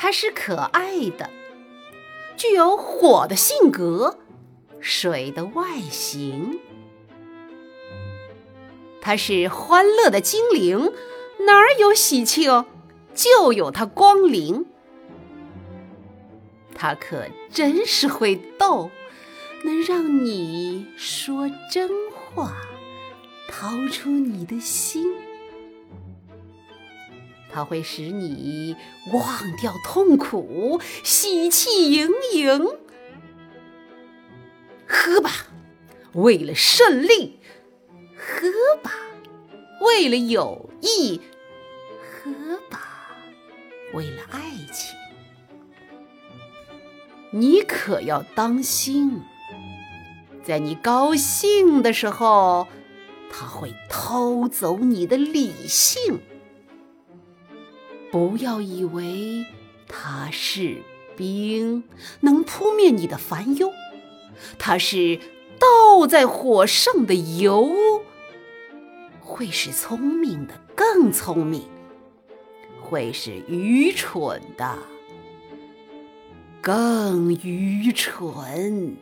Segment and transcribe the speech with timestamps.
[0.00, 1.28] 它是可爱的，
[2.36, 4.20] 具有火的性格，
[4.78, 6.60] 水的外形。
[9.00, 10.92] 它是欢乐的精灵，
[11.40, 12.64] 哪儿有喜庆，
[13.12, 14.66] 就有它光临。
[16.76, 18.92] 它可真是会逗，
[19.64, 22.54] 能让你说真话，
[23.50, 25.12] 掏出你的心。
[27.52, 28.76] 它会使你
[29.12, 32.66] 忘掉痛苦，喜气盈盈。
[34.86, 35.30] 喝吧，
[36.12, 37.38] 为了胜利；
[38.16, 38.48] 喝
[38.82, 38.92] 吧，
[39.80, 41.20] 为了友谊；
[42.00, 43.10] 喝吧，
[43.92, 44.40] 为了爱
[44.72, 44.96] 情。
[47.30, 49.20] 你可要当心，
[50.42, 52.66] 在你高兴的时候，
[53.30, 56.20] 他会偷走你的理性。
[58.10, 59.44] 不要以为
[59.86, 60.82] 它是
[61.16, 61.84] 冰，
[62.20, 63.68] 能扑灭你的烦忧；
[64.58, 65.20] 它是
[65.58, 67.70] 倒在火上的油，
[69.20, 71.64] 会使聪明的更聪明，
[72.80, 74.78] 会使愚蠢的
[76.62, 78.96] 更愚蠢。